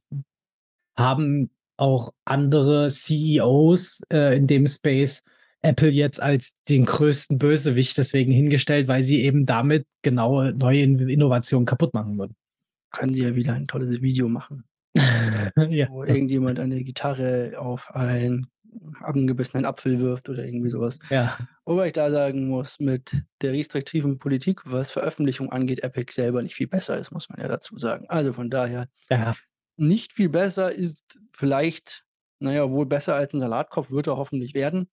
[0.97, 5.23] haben auch andere CEOs, äh, in dem Space
[5.62, 11.10] Apple jetzt als den größten Bösewicht deswegen hingestellt, weil sie eben damit genau neue In
[11.10, 12.36] Innovationen kaputt machen würden.
[12.91, 14.63] Können sie ja wieder ein tolles Video machen.
[15.69, 15.88] Ja.
[15.88, 18.47] Wo irgendjemand eine Gitarre auf einen
[19.02, 20.99] angebissenen Apfel wirft oder irgendwie so was.
[21.10, 21.38] Ja.
[21.65, 26.56] Wobei ich da sagen muss, mit der restriktiven Politik, was Veröffentlichung angeht, Epic selber nicht
[26.56, 28.06] viel besser ist, muss man ja dazu sagen.
[28.10, 29.36] Also von daher Ja.
[29.78, 32.06] nicht viel besser ist vielleicht
[32.41, 34.89] na ja, wohl besser als 'n Salatkopf wird er hoffentlich werden,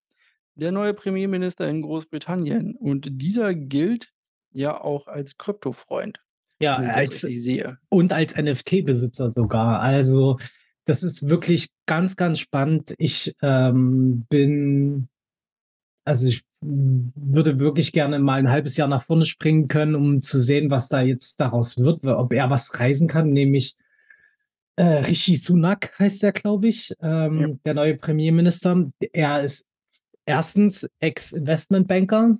[0.56, 2.76] der neue Premierminister in Großbritannien.
[2.76, 4.12] Und dieser gilt
[4.52, 6.20] ja auch als Kryptofreund,
[6.60, 7.26] Ja, das als
[7.90, 9.80] und als NFT-Besitzer sogar.
[9.80, 10.38] Also,
[10.86, 12.94] das ist wirklich ganz, ganz spannend.
[12.98, 15.08] Ich, ähm, bin
[16.04, 20.40] also, ich würde wirklich gerne mal 'n 1/2 Jahr nach vorne springen können, um zu
[20.40, 23.74] sehen, was da jetzt daraus wird, ob er was reisen kann, nämlich,
[24.76, 27.26] äh, Rishi Sunak heißt der, glaube ich, Ja.
[27.26, 28.90] ähm, der neue Premierminister.
[29.12, 29.66] Er ist
[30.26, 30.88] 1.
[31.00, 32.38] Ex-Investmentbanker,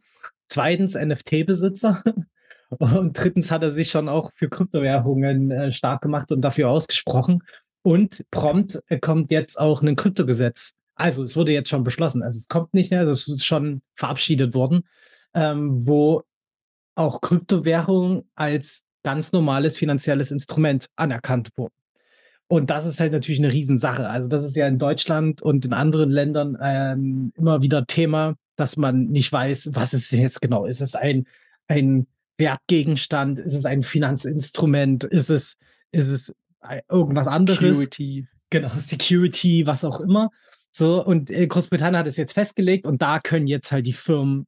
[0.49, 0.97] 2.
[0.97, 2.03] NFT-Besitzer
[2.71, 3.51] und 3.
[3.51, 7.43] hat er sich schon auch für Kryptowährungen, äh, stark gemacht und dafür ausgesprochen.
[7.83, 10.75] Und prompt, äh, kommt jetzt auch 'nen Kryptogesetz.
[10.97, 12.23] Also, es wurde jetzt schon beschlossen.
[12.23, 14.85] Also, es kommt nicht mehr, also, es ist schon verabschiedet worden,
[15.35, 16.23] ähm, wo
[16.97, 21.75] auch Kryptowährung als ganz normales finanzielles Instrument anerkannt wurden.
[22.49, 24.09] Und das ist halt natürlich 'ne Riesensache.
[24.09, 28.77] Also, das ist ja in Deutschland und in anderen Ländern, ähm, immer wieder Thema, dass
[28.79, 30.67] man nicht weiß, was ist denn jetzt genau?
[30.67, 31.27] Ist es ein
[31.69, 32.07] ein
[32.39, 33.39] Wertgegenstand?
[33.41, 35.05] Ist es ein Finanzinstrument?
[35.05, 35.57] Ist es
[35.93, 37.59] ist es ei irgendwas anderes?
[37.79, 38.27] Security.
[38.51, 40.31] Genau, Security, was auch immer.
[40.71, 44.47] So, und, äh, Großbritannien hat es jetzt festgelegt und da können jetzt halt die Firmen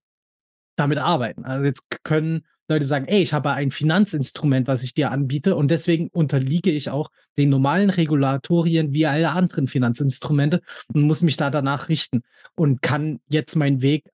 [0.77, 1.45] damit arbeiten.
[1.45, 5.71] Also, jetzt können Leute sagen: „Ey, ich habe ein Finanzinstrument, was ich dir anbiete und
[5.71, 10.61] deswegen unterliege ich auch den normalen Regulatorien wie alle anderen Finanzinstrumente
[10.93, 12.23] und muss mich da danach richten
[12.55, 14.11] und kann jetzt meinen Weg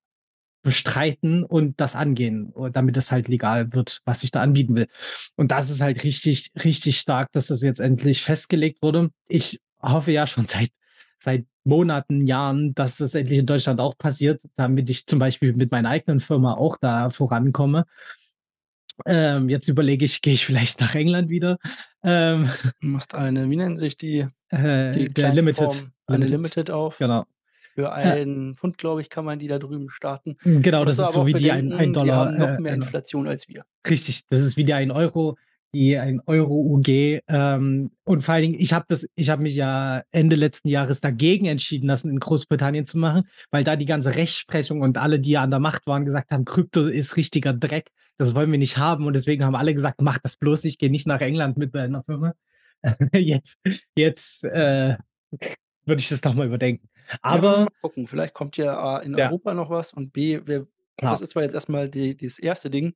[0.64, 4.88] bestreiten und das angehen, o damit es halt legal wird, was ich da anbieten will.“
[5.36, 9.10] Und das ist halt richtig, richtig stark, dass das jetzt endlich festgelegt wurde.
[9.28, 10.70] Ich hoffe ja schon seit
[11.18, 15.70] seit Monaten, Jahren, dass das endlich in Deutschland auch passiert, damit ich zum Beispiel mit
[15.70, 17.86] meiner eigenen Firma auch da vorankomme.
[19.06, 21.58] Ähm, jetzt überlege ich, gehe ich vielleicht nach England wieder?
[22.02, 22.50] Ähm.
[22.80, 25.86] Du machst eine wie nennen sich die Äh, die der Limited.
[26.06, 26.98] Eine Limited auf.
[26.98, 27.24] Genau.
[27.74, 30.36] Für Äh 1 Pfund, glaube ich, kann man die da drüben starten.
[30.42, 32.60] Hm, genau, das ist so wie die ein ein bedenken, die Dollar, haben noch äh,
[32.60, 32.86] mehr genau.
[32.86, 33.64] Inflation als wir.
[33.88, 35.36] Richtig, das ist wie die 1 €,
[35.74, 37.20] die 1 € UG.
[37.28, 41.00] Ähm, und vor allen Dingen, ich habe das ich habe mich ja Ende letzten Jahres
[41.00, 45.36] dagegen entschieden, das in Großbritannien zu machen, weil da die ganze Rechtsprechung und alle, die
[45.36, 47.90] an der Macht waren, gesagt haben: „Krypto ist richtiger Dreck.
[48.18, 50.88] Das wollen wir nicht haben.“ Und deswegen haben alle gesagt: „Mach das bloß nicht, geh
[50.88, 52.34] nicht nach England mit deiner Firma.“
[53.12, 53.58] Jetzt
[53.96, 54.96] jetzt, äh,
[55.86, 56.50] würde ich das noch mal
[57.04, 57.18] überdenken.
[57.22, 58.06] Ja, mal Aber gucken.
[58.06, 59.28] Vielleicht kommt ja A in Ja.
[59.28, 61.22] Europa noch was und B, wir das Klar.
[61.22, 62.62] ist zwar jetzt erst mal die das 1.
[62.70, 62.94] Ding.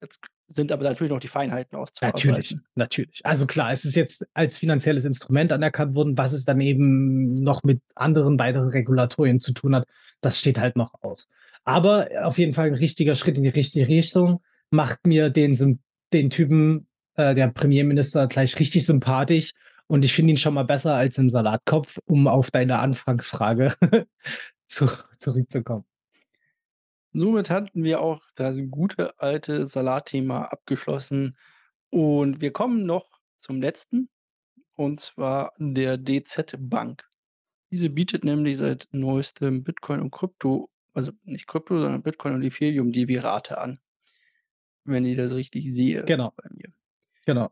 [0.00, 2.64] Jetzt sind aber natürlich noch die Feinheiten Natürlich, auszuarbeiten.
[2.76, 3.20] natürlich.
[3.24, 6.16] Also, klar, es ist jetzt als finanzielles Instrument anerkannt worden.
[6.18, 9.86] Was es dann eben noch mit anderen weiteren Regulatorien zu tun hat,
[10.20, 11.28] das steht halt noch aus.
[11.64, 14.40] Aber auf jeden Fall 'n richtiger Schritt in die richtige Richtung.
[14.70, 15.80] Macht mir den
[16.12, 19.52] den Typen, äh, der Premierminister gleich richtig sympathisch
[19.92, 23.74] und ich finde ihn schon mal besser als 'n Salatkopf, um auf deine Anfangsfrage
[24.66, 25.84] zu zurückzukommen.
[27.12, 31.36] Somit hatten wir auch das gute alte Salatthema abgeschlossen
[31.90, 34.08] und wir kommen noch zum Letzten,
[34.76, 37.04] und zwar der DZ Bank.
[37.70, 42.92] Diese bietet nämlich seit Neuestem Bitcoin und Krypto also, nicht Krypto, sondern Bitcoin und Ethereum
[42.92, 43.78] Derivate an.
[44.84, 46.32] Wenn ich das richtig sehe Genau.
[46.36, 46.72] bei mir.
[47.26, 47.50] Genau.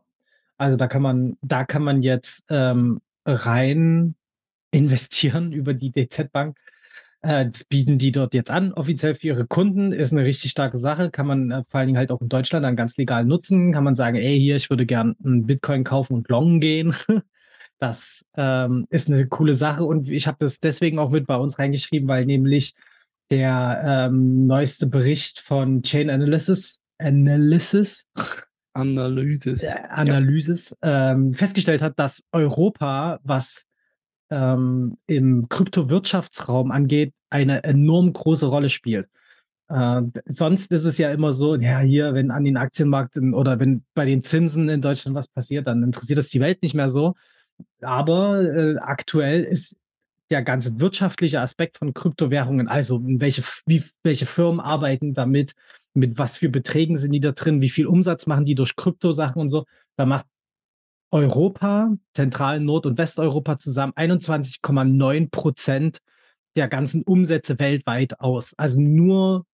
[0.61, 4.13] Also, da kann man da kann man jetzt, ähm, rein
[4.71, 6.57] investieren über die DZ Bank.
[7.23, 9.91] Äh, das bieten die dort jetzt an, offiziell für ihre Kunden.
[9.93, 11.11] Ist 'ne richtig starke Sache.
[11.11, 13.73] Kann man, äh, vor allen Dingen halt auch in Deutschland dann ganz legal nutzen.
[13.73, 16.93] Kann man sagen: „Ey, hier, ich würde gern 'n Bitcoin kaufen und longen gehen.“
[17.79, 21.59] Das, ähm, ist 'ne coole Sache und ich habe das deswegen auch mit bei uns
[21.59, 22.75] reingeschrieben, weil nämlich
[23.31, 28.21] der, ähm, neueste Bericht von Chainalysis Analysis äh,
[28.73, 29.75] Analysis, ja.
[29.89, 33.65] Analysis, ähm, festgestellt hat, dass Europa, was,
[34.29, 39.07] ähm, im Kryptowirtschaftsraum angeht, eine enorm große Rolle spielt.
[39.69, 43.83] Äh, sonst ist es ja immer so, ja, hier, wenn an den Aktienmärkten oder wenn
[43.93, 47.15] bei den Zinsen in Deutschland was passiert, dann interessiert das die Welt nicht mehr so.
[47.81, 49.77] Aber, äh, aktuell ist
[50.31, 55.53] der ganze wirtschaftliche Aspekt von Kryptowährungen, also welche wie welche Firmen arbeiten damit,
[55.93, 59.41] mit was für Beträgen sind die da drin, wie viel Umsatz machen die durch Kryptosachen
[59.41, 59.65] und so.
[59.97, 60.25] Da macht
[61.11, 65.99] Europa, Zentral-, Nord und Westeuropa zusammen 21,9%
[66.57, 68.53] der ganzen Umsätze weltweit aus.
[68.57, 69.45] Also nur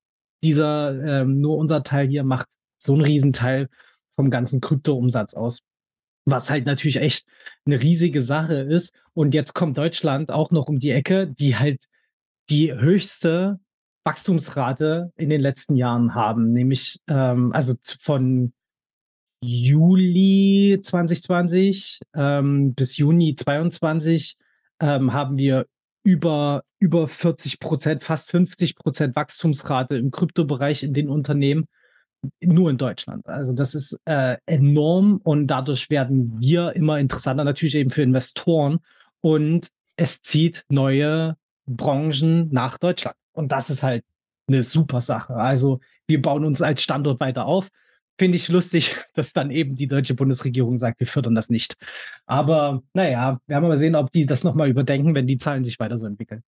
[0.44, 2.48] dieser ähm, nur unser Teil hier macht
[2.80, 3.70] so 'n Riesenteil
[4.16, 5.62] vom ganzen Kryptoumsatz aus.
[6.26, 7.28] Was halt natürlich echt
[7.66, 8.94] 'ne riesige Sache ist.
[9.14, 11.86] Und jetzt kommt Deutschland auch noch um die Ecke, die halt
[12.50, 13.60] die höchste
[14.08, 18.54] Wachstumsrate in den letzten Jahren haben, nämlich, ähm, also von
[19.44, 24.38] Juli 2020, ähm, bis Juni 22,
[24.80, 25.66] ähm, haben wir
[26.04, 31.66] über über 40% fast 50% Wachstumsrate im Kryptobereich in den Unternehmen,
[32.42, 33.28] nur in Deutschland.
[33.28, 38.80] Also, das ist, äh, enorm und dadurch werden wir immer interessanter natürlich eben für Investoren
[39.22, 43.18] und es zieht neue Branchen nach Deutschland.
[43.38, 44.04] Und das ist halt
[44.50, 45.36] 'ne super Sache.
[45.36, 47.70] Also, wir bauen uns als Standort weiter auf.
[48.20, 51.76] Finde ich lustig, dass dann eben die deutsche Bundesregierung sagt: „Wir fördern das nicht.“
[52.26, 55.38] Aber na ja, werden wir mal sehen, ob die das noch mal überdenken, wenn die
[55.38, 56.44] Zahlen sich weiter so entwickeln.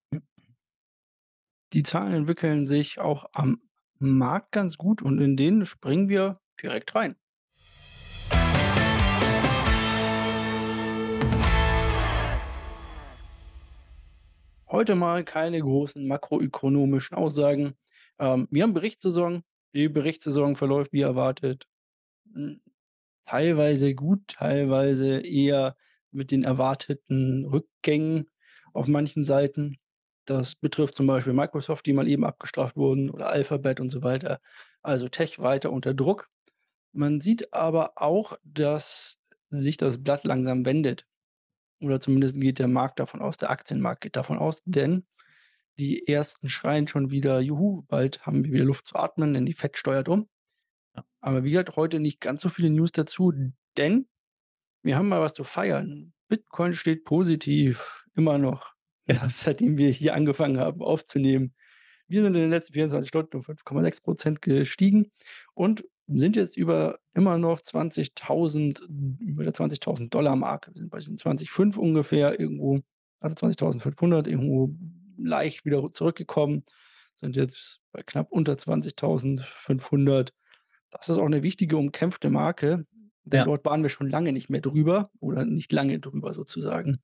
[1.74, 3.62] Die Zahlen entwickeln sich auch am
[4.00, 7.16] Markt ganz gut und in den springen wir direkt rein.
[14.72, 17.76] Heute mal keine großen makroökonomischen Aussagen.
[18.20, 19.44] Ähm, wir haben Berichtssaison.
[19.74, 21.68] Die Berichtssaison verläuft wie erwartet.
[22.34, 22.62] Hm,
[23.26, 25.76] teilweise gut, teilweise eher
[26.12, 28.30] mit den erwarteten Rückgängen
[28.74, 29.80] auf manchen Seiten.
[30.26, 34.40] Das betrifft zum Beispiel Microsoft, die mal eben abgestraft wurden oder Alphabet und so weiter.
[34.84, 36.30] Also Tech weiter unter Druck.
[36.94, 41.08] Man sieht aber auch, dass sich das Blatt langsam wendet.
[41.82, 45.06] Oder zumindest geht der Markt davon aus der Aktienmarkt geht davon aus, denn
[45.80, 49.54] die Ersten schreien schon wieder: „Juhu, bald haben wir wieder Luft zu atmen, denn die
[49.54, 50.28] Fed steuert um.“
[50.96, 51.06] Ja.
[51.22, 53.34] Aber wie gesagt, heute nicht ganz so viele News dazu,
[53.78, 54.08] denn
[54.84, 56.14] wir haben mal was zu feiern.
[56.30, 58.74] Bitcoin steht positiv, immer noch,
[59.08, 59.28] Ja.
[59.30, 61.56] seitdem wir hier angefangen haben aufzunehmen.
[62.08, 65.12] Wir sind in den letzten 24 Stunden um 5,6 % gestiegen
[65.54, 68.82] und sind jetzt über immer noch 20.000
[69.20, 70.72] über der 20.000 $ Marke.
[70.74, 72.82] Wir sind bei diesen 20.500 ungefähr irgendwo,
[73.22, 74.76] also 20.500 irgendwo
[75.18, 76.66] leicht wieder zurückgekommen,
[77.16, 80.34] sind jetzt bei knapp unter 20.500.
[80.92, 82.86] Das ist auch 'ne wichtige umkämpfte Marke,
[83.26, 83.46] denn Ja.
[83.46, 87.02] dort waren wir schon lange nicht mehr drüber oder nicht lange drüber sozusagen.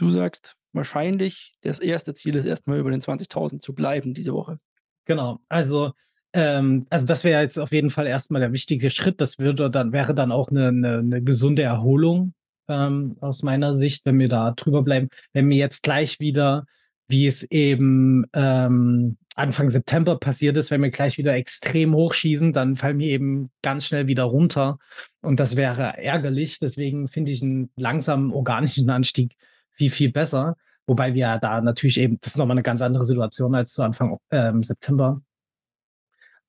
[0.00, 2.14] Du sagst wahrscheinlich, das 1.
[2.14, 4.60] Ziel ist erst mal über den 20.000 zu bleiben diese Woche.
[5.08, 5.40] Genau.
[5.48, 5.92] Also,
[6.38, 9.20] ähm also, das wäre jetzt auf jeden Fall erst mal der wichtige Schritt.
[9.20, 12.34] Das würde dann wäre dann auch 'ne 'ne 'ne gesunde Erholung,
[12.68, 15.08] ähm, aus meiner Sicht, wenn wir da drüber bleiben.
[15.32, 16.64] Wenn wir jetzt gleich wieder,
[17.08, 22.74] wie es eben, ähm, Anfang September passiert ist wenn wir gleich wieder extrem hochschießen, dann
[22.76, 24.78] fallen wir eben ganz schnell wieder runter
[25.22, 26.58] und das wäre ärgerlich.
[26.60, 29.34] Deswegen finde ich 'n langsamen organischen Anstieg
[29.72, 33.04] viel, viel besser, wobei wir da natürlich eben das ist noch mal 'ne ganz andere
[33.06, 35.20] Situation als zu Anfang ähm, September.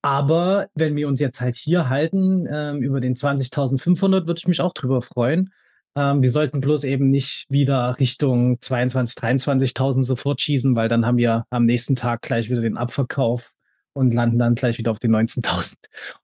[0.02, 4.62] Aber wenn wir uns jetzt halt hier halten, ähm, über den 20.500, würde ich mich
[4.62, 5.52] auch drüber freuen.
[5.96, 11.18] Ähm, wir sollten bloß eben nicht wieder Richtung 22 23.000 sofort schießen, weil dann haben
[11.18, 13.54] wir am nächsten Tag gleich wieder den Abverkauf
[13.94, 15.76] und landen dann gleich wieder auf den 19.000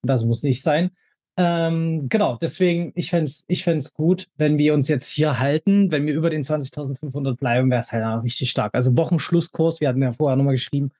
[0.01, 0.91] und das muss nicht sein.
[1.37, 5.37] Ähm, genau, deswegen, ich fände es ich fände es gut, wenn wir uns jetzt hier
[5.39, 5.91] halten.
[5.91, 8.73] Wenn wir über den 20.500 bleiben, wäre es halt richtig stark.
[8.73, 10.91] Also, Wochenschlusskurs, wir hatten ja vorher noch mal geschrieben,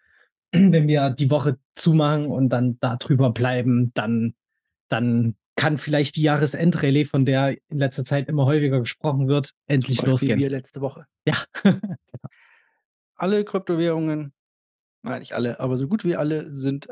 [0.51, 4.35] wenn wir die Woche zumachen und dann da drüber bleiben, dann
[4.89, 9.97] dann kann vielleicht die Jahresendrallye, von der in letzter Zeit immer häufiger gesprochen wird, endlich
[9.97, 10.39] Beispiel losgehen.
[10.39, 11.05] wir letzte Woche.
[11.25, 11.79] Ja, genau.
[13.17, 14.33] Alle Kryptowährungen
[15.05, 16.87] nein, nicht alle, aber so gut wie alle sind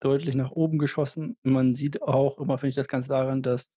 [0.00, 1.36] deutlich nach oben geschossen.
[1.42, 3.70] Man sieht auch immer, finde ich das ganz daran, dass,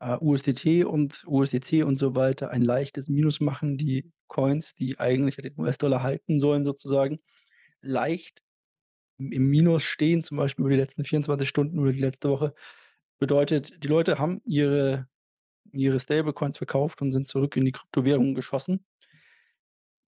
[0.00, 3.76] äh, USDT und USDC und so weiter ein leichtes Minus machen.
[3.78, 7.18] Die Coins, die eigentlich den US-Dollar halten sollen sozusagen,
[7.82, 8.42] leicht
[9.18, 12.54] im Minus stehen, zum Beispiel über die letzten 24 Stunden oder die letzte Woche.
[13.20, 15.08] Bedeutet, die Leute haben ihre
[15.72, 18.84] ihre Stablecoins verkauft und sind zurück in die Kryptowährungen geschossen.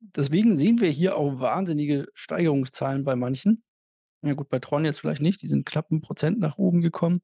[0.03, 3.65] Deswegen sehen wir hier auch wahnsinnige Steigerungszahlen bei manchen.
[4.23, 7.23] Ja gut, bei Tron jetzt vielleicht nicht, die sind knapp 'n % nach oben gekommen.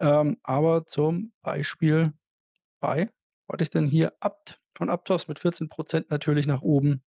[0.00, 2.14] Ähm, aber zum Beispiel
[2.80, 3.10] bei
[3.50, 7.02] hatte ich denn hier Abt von Aptos mit 14 % natürlich nach oben.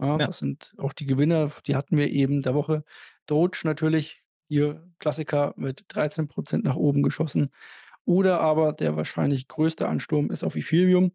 [0.00, 0.26] Ja, Ja.
[0.26, 2.84] das sind auch die Gewinner, die hatten wir eben der Woche.
[3.26, 7.50] Doge natürlich, ihr Klassiker mit 13 % nach oben geschossen.
[8.04, 11.12] Oder aber der wahrscheinlich größte Ansturm ist auf Ethereum.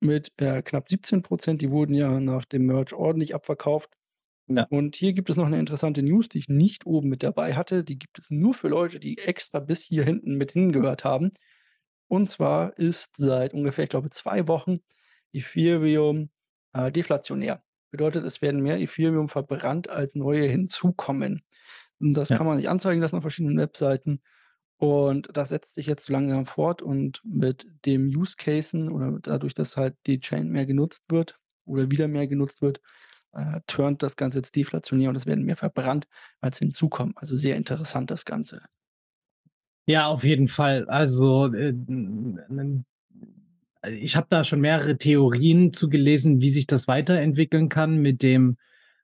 [0.00, 1.62] mit, äh, knapp 17 %.
[1.62, 3.90] Die wurden ja nach dem Merge ordentlich abverkauft.
[4.48, 4.70] Ja.
[4.70, 7.84] Und hier gibt es noch 'ne interessante News, die ich nicht oben mit dabei hatte.
[7.84, 11.32] Die gibt es nur für Leute, die extra bis hier hinten mit hingehört haben.
[12.08, 14.80] Und zwar ist seit ungefähr, ich glaube, 2 Wochen
[15.32, 16.30] Ethereum,
[16.74, 17.62] äh, deflationär.
[17.90, 21.42] Bedeutet, es werden mehr Ethereum verbrannt, als neue hinzukommen.
[22.00, 22.36] Und das Ja.
[22.36, 24.22] kann man sich anzeigen lassen auf verschiedenen Webseiten.
[24.78, 29.76] Und das setzt sich jetzt langsam fort und mit dem Use Casen oder dadurch, dass
[29.76, 32.80] halt die Chain mehr genutzt wird oder wieder mehr genutzt wird,
[33.32, 36.08] äh, turnt das Ganze jetzt deflationär und es werden mehr verbrannt,
[36.40, 37.14] als hinzukommen.
[37.16, 38.62] Also, sehr interessant das Ganze.
[39.86, 40.86] Ja, auf jeden Fall.
[40.88, 41.72] Also, äh,
[43.88, 48.56] ich habe da schon mehrere Theorien zu gelesen, wie sich das weiterentwickeln kann mit dem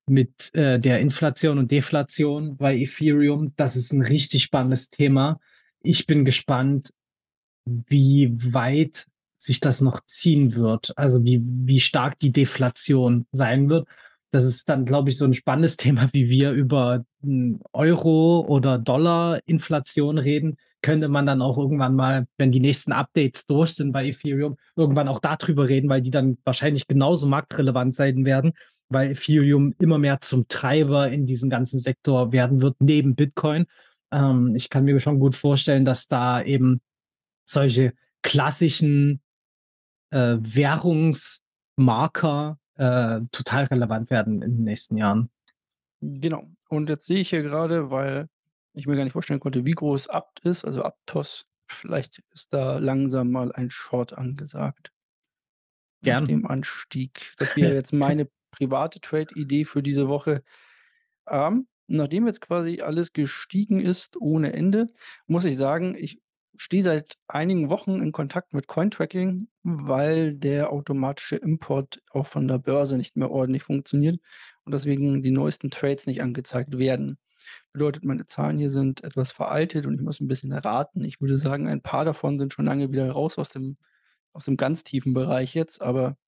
[0.09, 3.53] mit, äh, der Inflation und Deflation bei Ethereum.
[3.57, 5.41] Das ist 'n richtig spannendes Thema.
[5.83, 6.91] Ich bin gespannt,
[7.67, 9.07] wie weit
[9.39, 13.89] sich das noch ziehen wird, also, wie wie stark die Deflation sein wird.
[14.33, 18.79] Das ist dann, glaube ich, so 'n spannendes Thema, wie wir über, hm, Euro oder
[18.79, 24.07] Dollar-Inflation reden, könnte man dann auch irgendwann mal, wenn die nächsten Updates durch sind bei
[24.07, 28.53] Ethereum, irgendwann auch da drüber reden, weil die dann wahrscheinlich genauso marktrelevant sein werden,
[28.89, 33.67] weil Ethereum immer mehr zum Treiber in diesem ganzen Sektor werden wird, neben Bitcoin.
[34.13, 36.81] Ähm, ich kann mir schon gut vorstellen, dass da eben
[37.45, 39.21] solche klassischen,
[40.13, 45.31] äh, Währungsmarker, äh, total relevant werden in den nächsten Jahren.
[46.01, 46.45] Genau.
[46.69, 48.29] Und jetzt sehe ich hier grade, weil
[48.77, 51.47] ich mir gar nicht vorstellen konnte, wie groß Abt ist, also Aptos.
[51.69, 54.93] Vielleicht ist da langsam mal ein Short angesagt
[56.03, 56.27] nach Gern.
[56.27, 57.33] dem Anstieg.
[57.39, 60.43] Das wäre jetzt meine private Trade-Idee für diese Woche.
[61.29, 64.93] Ähm, nachdem jetzt quasi alles gestiegen ist ohne Ende,
[65.27, 66.21] muss ich sagen, ich
[66.57, 72.59] stehe seit einigen Wochen in Kontakt mit Cointracking, weil der automatische Import auch von der
[72.59, 74.21] Börse nicht mehr ordentlich funktioniert
[74.67, 77.19] und deswegen die neuesten Trades nicht angezeigt werden.
[77.73, 81.05] Bedeutet, meine Zahlen hier sind etwas veraltet und ich muss 'n bisschen raten.
[81.05, 83.79] Ich würde sagen, ein paar davon sind schon lange wieder raus aus dem
[84.35, 86.19] aus dem ganz tiefen Bereich jetzt, aber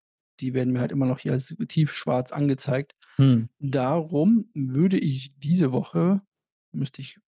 [0.40, 2.94] die werden mir halt immer noch hier als tiefschwarz angezeigt.
[3.18, 3.48] Mhm.
[3.60, 6.22] Darum würde ich diese Woche
[6.72, 7.18] müsste ich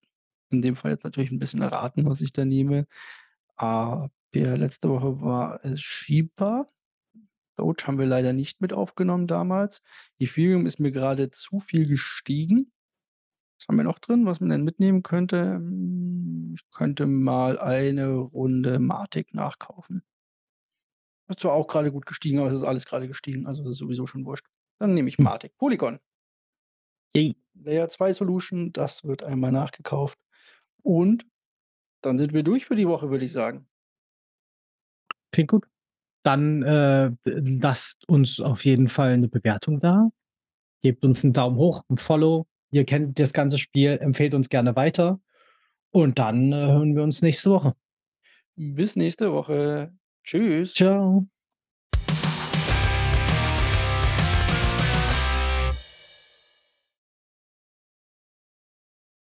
[0.51, 2.87] in dem Fall jetzt natürlich 'n bisschen raten, was ich da nehme.
[3.57, 6.69] Aber letzte Woche war es Shiba.
[7.61, 9.81] Doge haben wir leider nicht mit aufgenommen damals.
[10.19, 12.71] Ethereum ist mir grade zu viel gestiegen.
[13.59, 15.55] Was haben wir noch drin, was man denn mitnehmen könnte?
[15.55, 20.03] Hm, ich könnte mal eine Runde Matic nachkaufen.
[21.29, 23.77] Ist zwar auch grade gut gestiegen, aber es ist alles grade gestiegen, also, das ist
[23.79, 24.45] sowieso schon wurscht.
[24.79, 25.25] Dann nehme ich Hm.
[25.25, 25.55] Matic.
[25.57, 25.99] Polygon.
[27.15, 27.35] Yay.
[27.55, 30.17] Layer 2 Solution, das wird einmal nachgekauft.
[30.83, 31.25] Und
[32.01, 33.67] dann sind wir durch für die Woche, würde ich sagen.
[35.33, 35.70] Klingt gut.
[36.25, 40.09] Dann, äh, lasst uns auf jeden Fall 'ne Bewertung da.
[40.83, 42.47] Gebt uns 'n Daumen hoch, 'n Follow.
[42.71, 45.19] Ihr kennt das ganze Spiel, empfehlt uns gerne weiter.
[45.91, 47.75] Und dann, äh, hören wir uns nächste Woche.
[48.57, 49.93] Bis nächste Woche.
[50.23, 50.75] Tschüss.
[50.75, 51.25] Tschau.